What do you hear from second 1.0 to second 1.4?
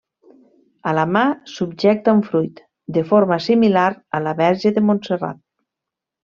mà